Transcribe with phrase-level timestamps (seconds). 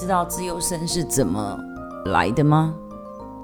[0.00, 1.58] 知道资优生是怎么
[2.04, 2.72] 来的吗？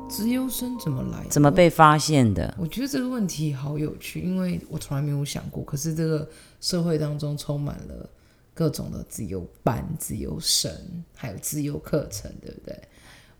[0.09, 1.29] 资优生怎么来的？
[1.29, 2.55] 怎么被发现的？
[2.57, 5.65] 我觉得这个问题好有趣，因为我从来没有想过。
[5.65, 6.29] 可是这个
[6.61, 8.09] 社会当中充满了
[8.55, 10.71] 各种的自优班、自优生，
[11.17, 12.81] 还有自优课程，对不对？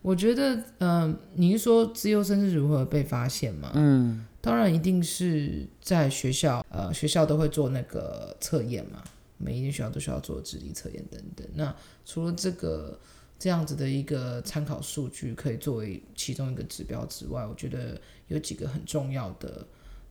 [0.01, 3.71] 我觉得，嗯、呃，你是说资优生是如何被发现吗？
[3.75, 9.01] 嗯，当然一定是在学校，呃，学校都会做那个测验嘛，
[9.37, 11.47] 每一间学校都需要做智力测验等等。
[11.53, 12.99] 那除了这个。
[13.37, 19.67] 这样子的一个参考数据可以作为其中一个指标之外，我觉得有几个很重要的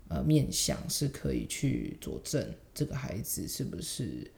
[0.08, 4.30] 呃面向是可以去佐证这个孩子是不是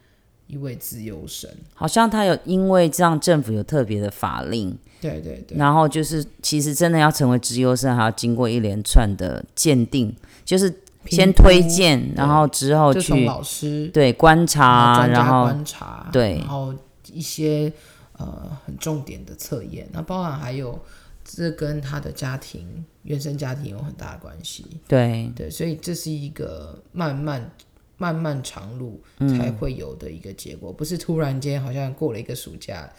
[0.47, 1.51] 一位自由生。
[1.73, 5.57] 好像他有因为这样政府有特别的法令，对对对。
[5.57, 10.73] 然后就是其实真的要成为资优生，还要经过一连串的鉴定，就是
[11.07, 16.73] 先推荐，然后之后去从老师对观察，然后观察对，然后
[17.11, 17.71] 一些。
[18.19, 20.79] 呃，很重点的测验，那包含还有
[21.23, 24.65] 这跟他的家庭原生家庭有很大的关系。
[24.87, 27.51] 对对，所以这是一个慢慢
[27.97, 32.89] 漫漫长路才会有的一个结果，嗯、不是突然间好像过了一个暑假，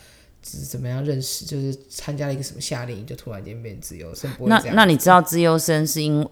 [0.40, 4.30] 只怎么样认识，就是参加了一个什么夏令营，就突然间变自由生。
[4.46, 6.28] 那那你知道自优生是因为？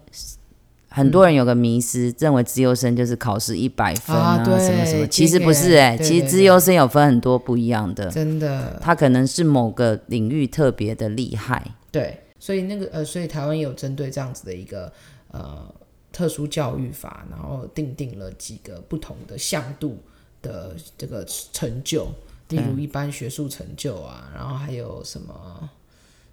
[0.89, 11.75] 很多人有个迷思，嗯、认为资优生就是考试一百分啊，什么什么，其实不是哎、欸，其实资优生有分很多不一样的，真的，他可能是某个领域特别的厉害。
[11.91, 14.91] 对，所以那个呃，所以台湾也有针对这样子的一个
[15.31, 15.73] 呃
[16.11, 19.97] 特殊教育法，然后定定了几个不同的向度
[20.41, 22.07] 的这个成就，
[22.49, 25.69] 例如一般学术成就啊，然后还有什么。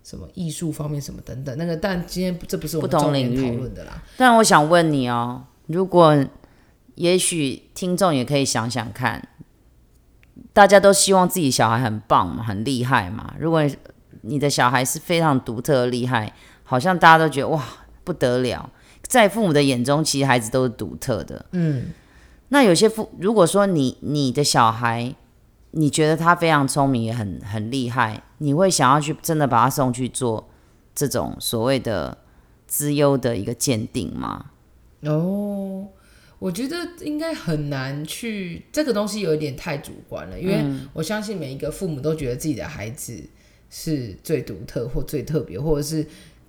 [0.04, 4.02] 什么艺术方面什么等等，那个但今天这不是我们重点讨论的啦。
[4.18, 6.22] 但我想问你哦，如果
[6.96, 9.26] 也许听众也可以想想看，
[10.52, 13.34] 大家都希望自己小孩很棒嘛，很厉害嘛。
[13.38, 13.62] 如果
[14.20, 17.64] 你的小孩是非常独特厉害，好像大家都觉得哇
[18.04, 18.70] 不得了，
[19.00, 21.46] 在父母的眼中，其实孩子都是独特的。
[21.52, 21.86] 嗯，
[22.50, 25.14] 那有些父如果说你你的小孩。
[25.76, 30.48] 你觉得他非常聪明，也很很厉害，你会想要去真的把他送去做
[30.94, 32.16] 这种所谓的
[32.68, 34.52] 资优的一个鉴定吗？
[35.02, 35.88] 哦，
[36.38, 43.20] 我觉得应该很难去，这个东西有一点太主观了，因为我相信每一个父母都觉得自己的孩子
[43.68, 46.06] 是最独特或最特别，或者是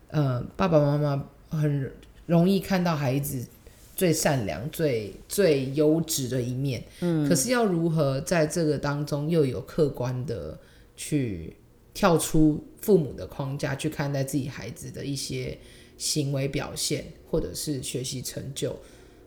[0.10, 1.92] 呃爸爸妈妈很
[2.28, 3.48] 容易看到孩子。
[3.96, 10.60] 最善良、最最优质的一面，嗯，可是要如何在这个当中又有客观的
[10.98, 11.56] 去
[11.94, 15.58] 跳出父母的框架去看待自己孩子的一些
[15.98, 18.76] 行为表现或者是学习成就，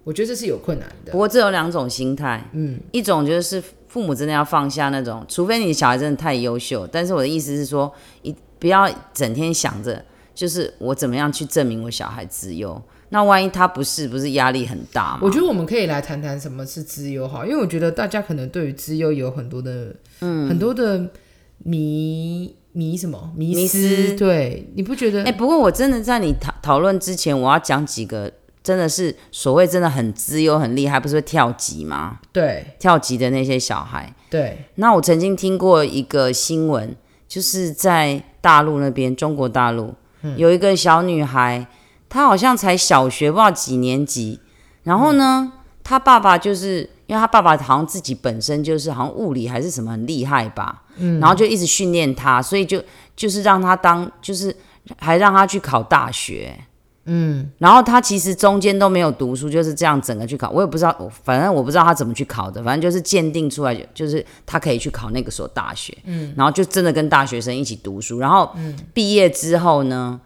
[0.04, 1.12] 我觉得这是有困难的。
[1.12, 7.90] 不过这有两种心态，嗯，一种就是父母真的要放下那种，除非你小孩真的太优秀，但是我的意思是说，
[8.20, 10.04] 一不要整天想着
[10.34, 12.82] 就是我怎么样去证明我小孩自优。
[13.10, 15.20] 那万一他不是，不是压力很大吗？
[15.22, 21.08] 我觉得我们可以来谈谈什么是资优好，因为我觉得大家可能对于资优有很多的，嗯，很多的
[21.64, 25.20] 迷迷什么迷思，对，你不觉得？
[25.20, 28.30] 哎、欸，不过我真的在你讨讨论之前，我要讲几个
[28.62, 32.18] 真的是所谓真的很资优很厉害，不是会跳级吗？
[32.30, 34.14] 对，跳级的那些小孩。
[34.28, 36.94] 对，那我曾经听过一个新闻，
[37.26, 41.66] 就是在大陆那边，中国大陆、嗯、有一个小女孩。
[42.08, 44.40] 他好像才小学，不知道几年级。
[44.84, 45.52] 然后呢，嗯、
[45.84, 52.82] 他爸爸就是因为他爸爸好像自己本身就是好像物理还是什么很厉害吧，嗯，然后就一直训练他，所以就
[53.14, 54.54] 就是让他当，就是
[54.98, 56.58] 还让他去考大学，
[57.04, 57.50] 嗯。
[57.58, 60.50] 然后他其实中间都没有读书，就是这样整个去考。
[60.50, 66.32] 我也不知道，反正我不知道他怎么去考的，反正就是鉴定出来，就是他可以去考那个所大学，嗯。
[66.36, 68.50] 然后就真的跟大学生一起读书，然后
[68.94, 70.18] 毕业之后呢，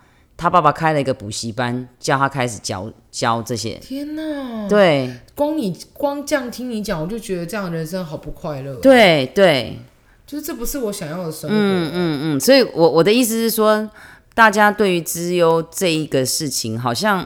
[0.43, 3.75] 他爸爸开了一个补习班，叫他开始教教这些。
[3.77, 4.69] 天哪！
[4.69, 8.75] 对，光你光这样听你讲，我就觉得这样的人生好不快乐。
[8.81, 9.79] 对对，
[10.27, 11.55] 就是这不是我想要的生活。
[11.55, 13.89] 嗯嗯嗯，所以我我的意思是说，
[14.35, 17.25] 大家对于资优这一个事情，好像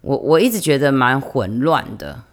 [0.00, 2.24] 我我一直觉得蛮混乱的。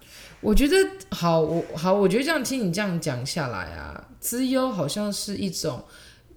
[0.41, 0.75] 我觉得
[1.11, 5.83] 好，我好，我觉得这样听你这样讲下来啊，资优好像是一种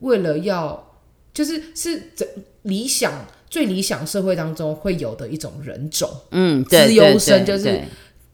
[0.00, 0.92] 为了要，
[1.32, 2.28] 就是是这
[2.64, 3.10] 理想。
[3.52, 7.82] 最理想社会当中会有的一种人种，嗯，资优生就是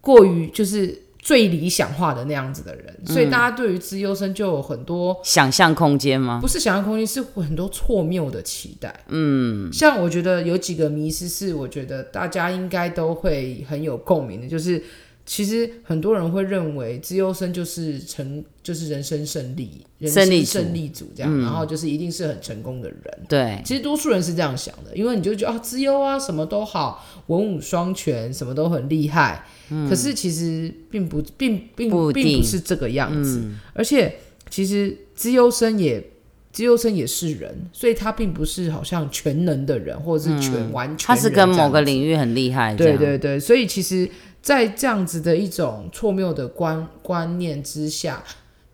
[0.00, 6.38] 过于就是最理想化的那样子的人，嗯、所以大家对于资优生就有很多想象空间吗？
[6.40, 8.94] 不是想象空间，是很多错谬的期待。
[9.08, 14.80] 嗯，像我觉得有几个迷思是，我觉得大家应该都会很有共鸣的，就是
[15.28, 22.98] 其实很多人会认为资优生就是成，就是人生胜利，人生胜利组这样，嗯，然后就是一定是很成功的人。
[23.28, 29.44] 对，其实多数人是这样想的，因为你就觉得啊，资优啊，什么都好，文武双全，什么都很厉害。
[29.68, 33.42] 嗯，可是其实并不，并并不并不是这个样子。
[33.44, 34.14] 嗯，而且
[34.48, 36.02] 其实资优生也，
[36.50, 41.08] 资优生也是人，所以他并不是好像全能的人，或者是全完全，嗯。
[41.08, 42.74] 他是跟某个领域很厉害。
[42.74, 44.08] 对对对，所以其实。
[44.40, 48.24] 在这样子的一种错谬的观观念之下，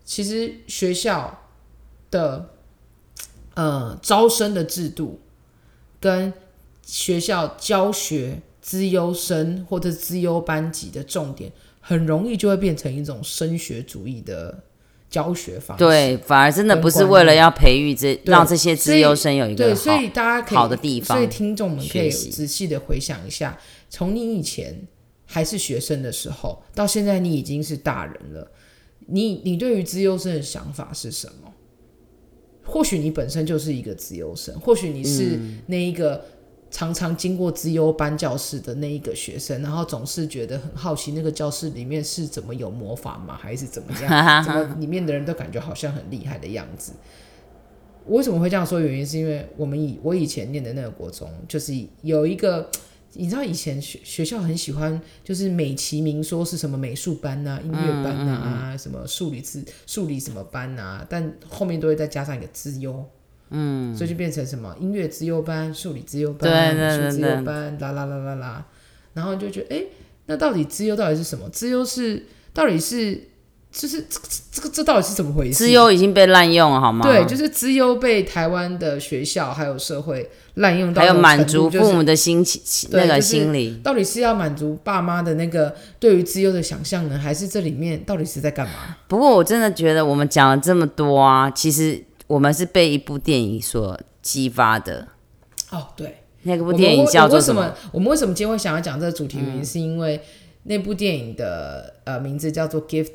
[0.05, 1.47] 其实学校
[2.09, 2.51] 的
[3.55, 5.19] 呃招生的制度
[5.99, 6.31] 跟
[6.85, 11.51] 学校教学资优生或者资优班级的重点，
[11.81, 14.63] 很容易就会变成一种升学主义的
[15.09, 15.83] 教学方式。
[15.83, 23.57] 对，反而真的不是为了要培育这让这些资优生有一个好对，所以大家可以好的地方，所以听众们可以仔细的回想一下，
[23.89, 24.87] 从你以前。
[25.25, 28.51] 还是学生的时候，到现在你已经是大人了。
[29.07, 31.53] 你你对于资优生的想法是什么？
[32.63, 36.25] 或许你本身就是一个资优生，或许你是那一个
[36.71, 43.37] 常常经过资优班教室的那一个学生，然后总是觉得很好奇，那个教室里面是怎么有魔法吗？
[43.39, 44.25] 还是怎么样？
[44.43, 46.93] 怎么里面的人都感觉好像很厉害的样子？
[48.05, 48.79] 我为什么会这样说？
[48.79, 52.69] 原因是因为我们以我以前念的那个国中，就是有一个。
[53.15, 63.03] 你知道以前学学校很喜欢，就是美其名说是什么美术班啊、音乐班啊、嗯嗯嗯、什么数理字、数理什么班啊，但后面都会再加上一个资优，
[63.49, 68.67] 嗯，所以就变成什么音乐资优班、数理资优班、美术资优班，啦啦啦啦啦，
[69.13, 69.87] 然后就觉得，哎、欸，
[70.27, 71.49] 那到底资优到底是什么？
[71.49, 73.29] 资优是到底是？
[73.77, 75.55] 就是这个这个这到底是怎么回事？
[75.55, 77.05] 资优已经被滥用了，好吗？
[77.05, 88.95] 对，就是资优被台湾的学校还有社会滥用到，还有满足父母的心情、就是，那个心理，就是、到底是要满足爸妈的那个对于资优的想象呢，还是这里面到底是在干嘛？
[89.09, 95.05] 不过我真的觉得我们讲了这么多啊，其实我们是被一部电影所激发的。
[95.71, 97.75] 哦，对，那个部电影叫做什么？
[97.91, 99.39] 我们为什么，今天会想要讲这个主题？
[99.39, 100.21] 原因、嗯、是因为
[100.63, 103.11] 那部电影的呃名字叫做《Gifted》。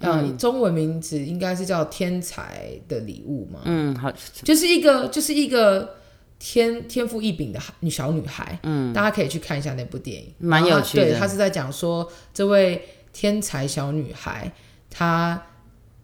[0.00, 3.60] 嗯，中文名字应该是叫《天才的礼物》嘛？
[3.64, 4.12] 嗯，好，
[4.44, 5.96] 就是一个就是一个
[6.38, 8.58] 天天赋异禀的女小女孩。
[8.62, 11.04] 嗯，大家可以去看一下那部电影，蛮有趣的。
[11.04, 12.80] 对，她是在讲说这位
[13.12, 14.52] 天才小女孩，
[14.88, 15.42] 她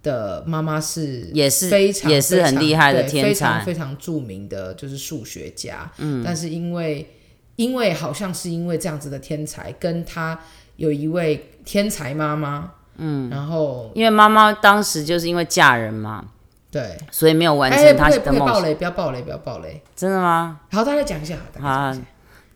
[0.02, 5.88] 的妈妈是也是非常也是很厉害的天才，非常非常著名的就是数学家。
[5.98, 7.08] 嗯，但是因为
[7.54, 10.40] 因为好像是因为这样子的天才，跟她
[10.74, 12.74] 有一位天才妈妈。
[12.96, 16.24] 嗯，然后因为妈妈当时就是因为嫁人嘛，
[16.70, 18.24] 对，所以没有完成她的梦想。
[18.24, 20.60] 不可以爆雷，不要暴雷，不要暴雷，真的吗？
[20.70, 21.96] 好，大家讲一下，好啊，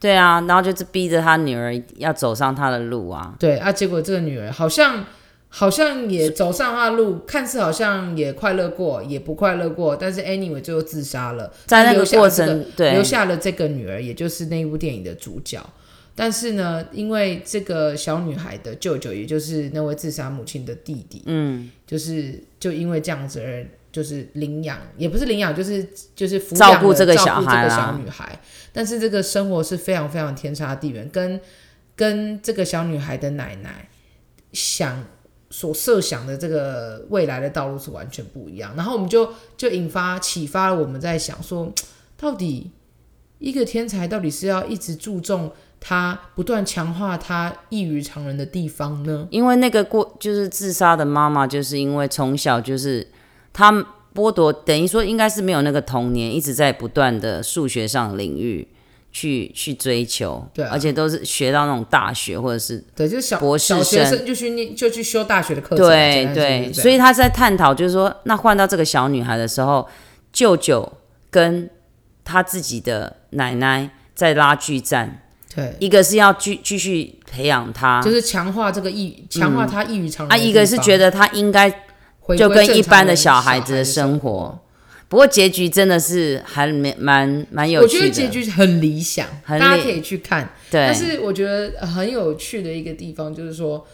[0.01, 5.05] 对啊，然后就是逼着他女儿要走上他的路啊，对啊，结果这个女儿好像
[5.49, 15.59] 好像也走上他的路，看似好像也快乐过，也不快乐过，但是 anyway 最后自杀了，在那个过程，这个、对，留下了这个女儿，也就是那一部电影的主角。
[16.21, 28.37] 但是呢，因为这个小女孩的舅舅，也就是那位自杀母亲的弟弟，嗯，就是就因为这样子而就是领养，也不是领养，就是就是抚养照顾这个小孩，这个小女孩。
[28.73, 31.41] 但是这个生活是非常非常天差地远，跟
[31.95, 33.89] 跟这个小女孩的奶奶
[34.53, 35.05] 想
[35.51, 38.75] 所设想的这个未来的道路是完全不一样。
[38.75, 41.73] 然后我们就就引发启发了我们在想说，
[42.17, 42.73] 到底
[43.39, 45.53] 一个天才到底是要一直注重。
[45.81, 49.29] 他不断强化他异于常人的地方呢？
[49.31, 53.07] 因为那个过就是自杀的妈妈，就是因为从小就是
[53.53, 53.73] 他
[54.15, 58.67] 剥夺，等于说应该是没有那个童年，一直在不断的数学上领域
[59.13, 69.89] 去去追求，对、啊，而且都是学到那种大学或者是对，就是小博士生就去念就去修大学的课程，对对，所以他在探讨，就是说那换到这个小女孩的时候，
[70.33, 70.93] 舅舅
[71.31, 71.71] 跟
[72.25, 75.23] 他自己的奶奶在拉锯战。
[75.55, 80.33] 对，一个是要继继续培养他，就是强化这个异，强化他异于常人、嗯。
[80.33, 81.71] 啊，一个是觉得他应该
[82.37, 84.59] 就跟一般的小孩子的生活。
[85.09, 88.05] 不过结局真的是还蛮蛮蛮有趣的。
[88.05, 90.53] 我觉得结局很理想，很大家可以去看。
[90.71, 93.87] 对，但是我觉得很有趣的一个地方就是说，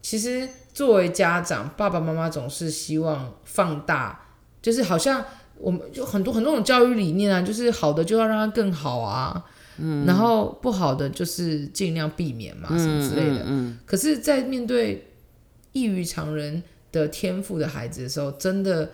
[0.00, 4.26] 其实作为家长，爸爸妈妈总是希望放大，
[4.62, 5.24] 就是好像
[5.58, 9.44] 我们就很多很多种教育理念啊，就是好的就要让它更好啊。
[9.78, 13.44] 嗯，然后不好的就是尽量避免嘛，什么之类的。
[13.46, 15.08] 嗯，可是，在面对
[15.72, 18.90] 异于常人的天赋的孩子的时候，真的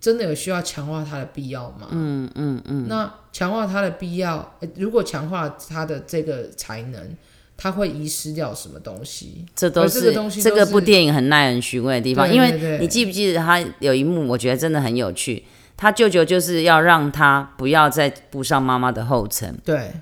[0.00, 1.88] 真的有需要强化他的必要吗？
[1.90, 2.86] 嗯嗯嗯。
[2.88, 7.16] 那强化他的必要，如果强化他的这个才能，
[7.56, 9.46] 他会遗失掉什么东西。
[9.54, 15.44] 这都是这，这个部电影很耐人寻味的地方，因为你记不记得他有一幕，我觉得真的很有趣。
[15.78, 19.92] 他舅舅就是要让他不要再步上妈妈的后尘，对，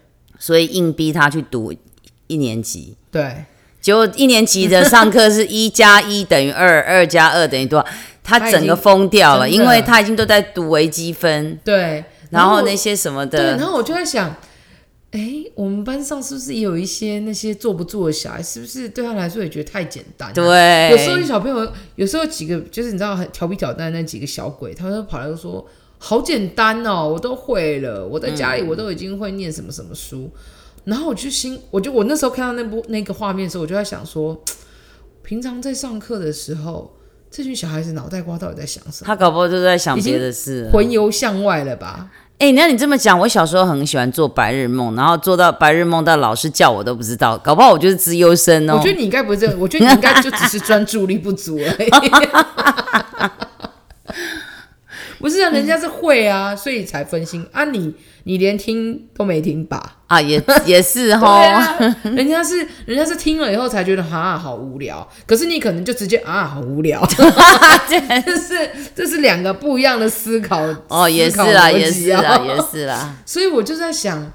[0.45, 1.73] 所以硬逼他去读
[2.27, 3.47] 一年级，对。
[3.81, 7.87] 结果一年级的上课是一加一等于二， 二加二等于多少？
[8.23, 14.37] 他整个疯掉了，因为他已经都在读微积分，对，然后那些什么的，对，然后我就在想，
[15.13, 18.43] 哎，我们班上是不是也有一些那些坐不住的小孩？
[18.43, 20.31] 是不是对他来说也觉得太简单？
[20.35, 25.67] 对，有时候小朋友，有时候几个就是你知道很调皮捣蛋的那几个小鬼，他们跑来就说
[26.06, 30.30] 好简单哦，我都会了，我在家里我都已经会念什么什么书。
[30.34, 30.40] 嗯
[30.84, 34.38] 然后我就心，我就我那时候看到那部那个画面的时候，我就在想说，
[35.23, 36.94] 平常在上课的时候，
[37.30, 39.06] 这群小孩子脑袋瓜到底在想什么？
[39.06, 42.11] 他搞不好就在想别的事，魂游向外了吧？
[42.37, 48.75] 哎、欸，那你这么讲，我小时候很喜欢做白日梦，然后做到白日梦到老师叫我都不知道，搞不好我就是资优生哦。
[48.76, 51.88] 我觉得你应该不是这样，我觉得你应该就只是专注力不足而已。
[55.25, 57.78] 不是啊，人家是会啊，嗯、所以才分心啊你。
[57.78, 59.97] 你你连听都没听吧？
[60.07, 61.78] 啊，也 也是哈、啊。
[62.02, 67.02] 人家是人家是听了以后才觉得啊好无聊，可是你可能就直接啊好无聊。
[67.88, 67.99] 这
[68.37, 73.16] 是这是两个不一样的思考哦，也是啦，也是啦，也是啦。
[73.25, 74.31] 所以我就在想，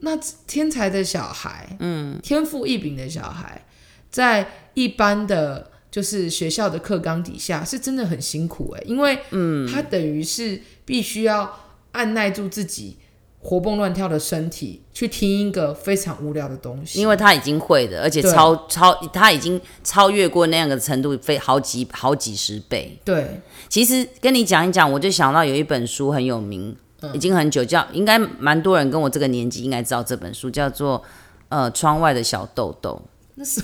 [0.00, 3.62] 那天才的小孩，嗯，天赋异禀的小孩，
[4.10, 5.69] 在一般的。
[5.90, 11.58] 就是学校的课纲底下是真的很辛苦哎、欸，因为嗯，他等于是必须要
[11.92, 12.96] 按耐住自己
[13.40, 22.96] 活蹦乱跳的身体去听一个非常无聊的东西，因为他已经会的，而且超超他已经超越过那样的程度，非好几好几十倍。
[23.04, 31.02] 对，其实跟你讲一讲，我就想到有一本书很有名，嗯、已经很久，叫应该蛮多人跟我这个年纪应该知道这本书，叫做
[31.48, 33.02] 呃窗外的小豆豆。
[33.34, 33.60] 那是。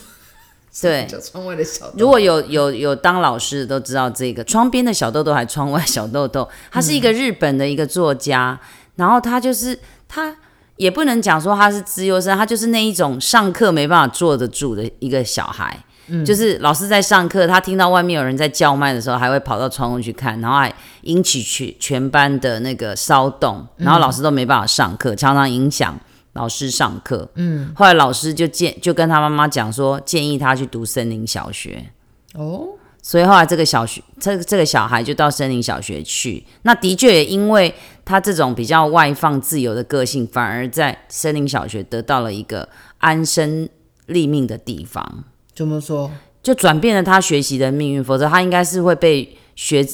[0.83, 1.99] 对，窗外的小豆豆。
[1.99, 10.37] 如果有有有当老师的都知道这个窗边的小豆豆还窗外小豆豆，他是一个日本的一个作家，嗯、然后他就是他
[10.77, 25.99] 也不能讲说他是资优生，他就是那一种上课没办法坐得住的一个小孩，嗯、就是老师在上课，他听到外面有人在叫卖的时候，还会跑到窗户去看，然后还引起全全班的那个骚动，然后老师都没办法上课，常常影响。
[26.37, 31.91] 老师上课，嗯，后来老师就建就跟他妈妈讲说，建议他去读森林小学，
[32.35, 32.69] 哦，
[33.03, 36.45] 所以后来这个小学，这这个小孩就到森林小学去。
[36.63, 37.75] 那的确也因为
[38.05, 43.69] 他这种比较外放自由的个性，反而在森林小学得到了一个安身
[44.07, 45.25] 立命的地方。
[45.55, 46.13] 怎么说？
[46.43, 49.85] 就转变了他学习的命运，否则他应该是会被学。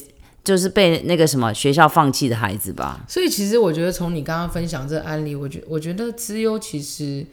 [0.44, 3.04] 就是被那个什么学校放弃的孩子吧。
[3.08, 7.26] 所以其实我觉得，从你刚刚分享这个案例，我觉我觉得资优其实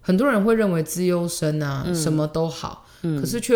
[0.00, 3.54] 很多人会认为资优生啊、嗯、什么都好，嗯、可是却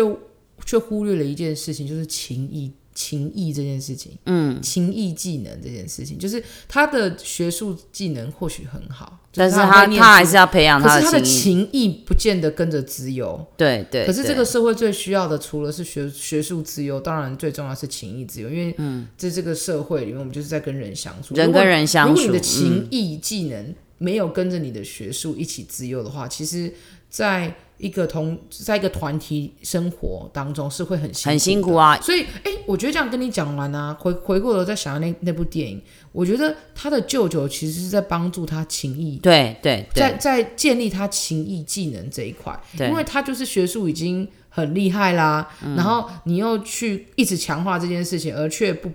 [0.65, 2.71] 却忽略了一件事情，就是情谊。
[2.97, 14.03] 情谊这件事情，嗯，情谊技能这件事情，就是他的学术技能或许很好，但是他他，他还是要培养他的情谊，可是他的情谊不见得跟着资优，对对。
[14.07, 18.75] 可是这个社会最需要的，除了是学学术资优，当然最重要是情谊自由，因为
[19.15, 22.13] 在这个社会里面，我们就是在跟人相处，人跟人相处。
[22.15, 26.73] 如果你的情谊技能没有跟着你的学术一起自由的话，其实，
[27.11, 35.81] 在一个同在一个团体生活当中是会很辛苦很辛苦啊，所以哎，我觉得这样跟你讲完啊，回回过头再想那那部电影，
[36.11, 40.01] 我觉得他的舅舅其实是在帮助他情谊，对对，对。
[40.01, 48.91] 在在建立他情谊技能这一块，因为他就是学术已经很厉害啦，嗯、然后你又去一直强化这件事情，而却不。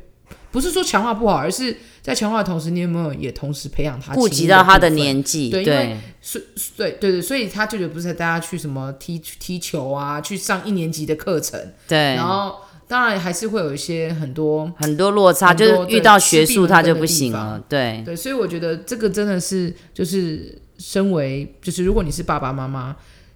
[0.52, 5.50] 不是说强化不好，而是在强化的同时，你有没有也同时培养他顾及到他的年纪？
[5.50, 11.58] 对，对因为是，对对对，所以他舅舅不是带他去什么踢踢球啊，去上一年级的课程。
[11.88, 12.56] 对，然后
[12.86, 17.60] 当然还是会有一些很多很多落差，就是遇到学术他就不行了。
[17.68, 22.94] 对对，所以我觉得这个真的是就是身为就是如果你是爸爸妈妈。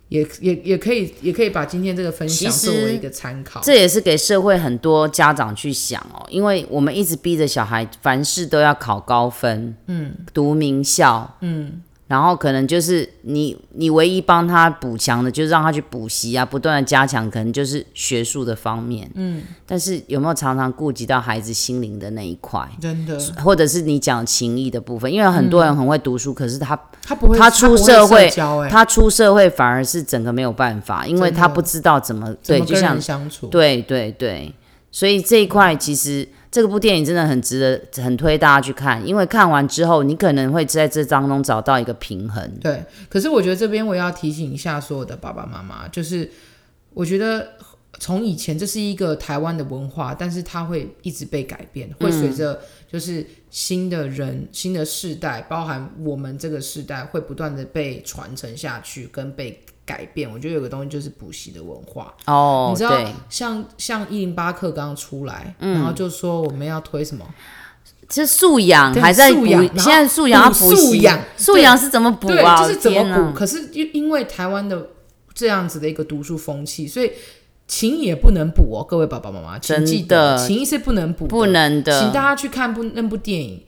[0.09, 3.61] 也也也可以，也可以把今天这个分享作为一个参考。
[3.63, 11.83] 这也是给社会很多家长去想哦，因为我们一直逼着小孩凡事都要考高分，嗯，读名校，嗯。
[12.09, 19.11] 然后可能就是你，你唯一帮他补强的，就是让他去补习啊，不断的加强，可能就是学术的方面。
[19.15, 22.69] 嗯，但是有没有常常顾及到孩子心灵的那一块？
[22.81, 25.13] 真的，或者是你讲情谊的部分？
[25.13, 34.55] 因为很多人很会读书，嗯、可是他他不会，他出社会，他，他出社会反而是整个没有办法，因为他不知道怎么对，就像相处，对对对。
[34.97, 42.51] 所以这一块其实这个部电影真的很值得，很推大家去看，因为看完之后，你可能会在这当中找到一个平衡。
[42.63, 46.31] 对，可是我觉得这边我要提醒一下所有的爸爸妈妈，就是
[46.95, 47.47] 我觉得
[48.01, 52.59] 从以前这是一个台湾的文化，但是它会一直被改变，会随着
[52.91, 59.63] 就是新的人、新的世代，包含我们这个世代，会不断的被传承下去，跟被。
[59.87, 62.91] 改变，我觉得有个东西就是补习的文化哦，你知道，
[63.31, 67.25] 像像一零八课刚刚出来，嗯，然后就说我们要推什么，
[68.11, 72.61] 是素养还在补，现在素养要补素养，素养是怎么补啊？
[72.61, 73.33] 就是怎么补？
[73.33, 74.89] 可是因因为台湾的
[75.33, 77.13] 这样子的一个读书风气，所以
[77.69, 83.65] 情也不能补哦，各位爸爸妈妈，请记得情是不能补，不能的，请大家去看部那部电影，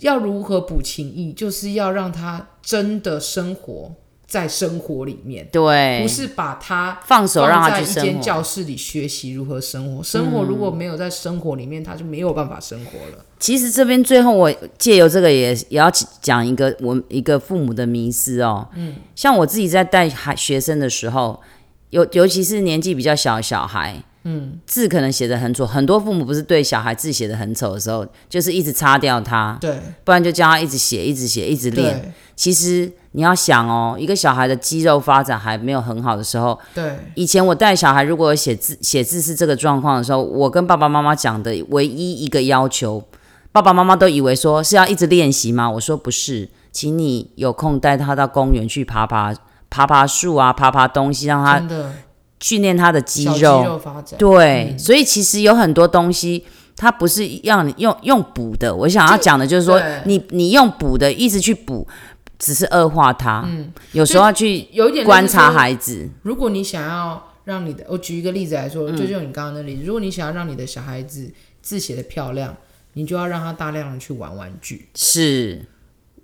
[0.00, 3.94] 要如何补情谊，就是要让他真的生活。
[4.26, 10.02] 在生活里面，对，不是把他放手让他在一间教室里学习如何生活。
[10.02, 13.24] 生活如果没有在生活里面，他就没有办法生活了。
[13.38, 15.90] 其实这边最后我借由这个也也要
[16.20, 18.66] 讲一个我一个父母的迷思哦。
[18.74, 21.40] 嗯，像我自己在带孩学生的时候，
[21.90, 32.12] 尤尤其是年纪比较小的小孩，嗯，字可能写的很丑，很多父母不是对小孩字写的很丑的时候，就是一直擦掉它，对，不然就叫他一直写，一直写，一直练。
[32.34, 32.92] 其实。
[33.16, 43.00] 你要想哦，一个小孩的肌肉发展还没有很好的时候，对，以前我带小孩如果写字写字是这个状况的时候，我跟爸爸妈妈讲的唯一一个要求，
[43.52, 45.70] 爸爸妈妈都以为说是要一直练习吗？
[45.70, 49.32] 我说不是，请你有空带他到公园去爬爬
[49.70, 51.60] 爬爬树啊，爬爬东西，让他
[52.40, 54.18] 训练他的肌肉，肌肉发展。
[54.18, 56.44] 对，嗯，所以其实有很多东西，
[56.76, 58.74] 它不是要你用用补的。
[58.74, 61.86] 我想要讲的就是说，你你用补的一直去补。
[62.36, 66.06] 只是恶化它，嗯，有时候要去有一点观察孩子。
[66.22, 72.54] 如果你想要让你的，我举一个例子来说，嗯、就用你刚刚的例子，如果你想要让你的小孩子字写得漂亮，
[72.94, 74.88] 你就要让他大量的去玩玩具。
[74.96, 75.64] 是。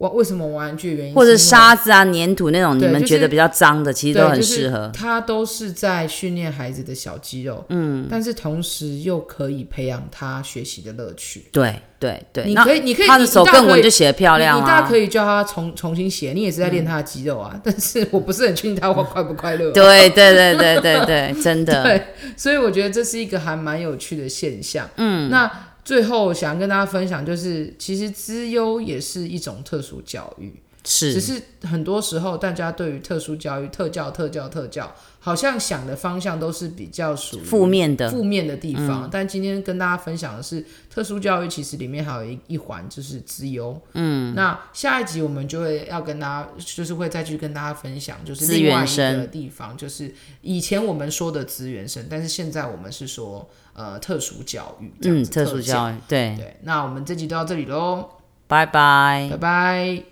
[0.00, 1.14] 我为什么玩具的原因？
[1.14, 4.90] 或者沙子啊、粘土那种，你们觉得比较脏的，其实都很适合。
[4.94, 11.44] 它都是在训练孩子的小肌肉，嗯，但是同时又可以培养他学习的乐趣。
[11.52, 14.62] 对对对，你可以，你可以，他的手更稳，就写的漂亮啊。
[14.62, 17.60] 你大可以叫他重重新写，你也是在练他的肌肉啊。
[17.62, 19.70] 但是我不是很确定他会快不快乐。
[19.72, 21.82] 对对对对对对，真的。
[21.84, 22.02] 对，
[22.38, 24.88] 所以我觉得这是一个还蛮有趣的现象。
[24.96, 25.68] 嗯，那。
[25.84, 30.52] 最后想跟大家分享，就是其实资优也是一种特殊教育，
[30.84, 39.04] 是，只是很多时候大家对于特殊教育、特教、特教、特教，好像想的方向都是比较属于负面的、负面的地方。
[39.04, 39.08] 嗯。
[39.12, 43.80] 但今天跟大家分享的是，特殊教育其实里面还有一一环就是资优。
[43.92, 53.48] 嗯，那下一集我们就会要跟大家，就是会再去跟大家分享，就是另外一个地方，就是以前我们说的资源生，但是现在我们是说。
[53.72, 56.56] 呃，特殊教育，这样子，嗯，特殊教育，对对。
[56.64, 58.10] 那我们这集就到这里喽，
[58.46, 60.09] 拜拜，拜拜。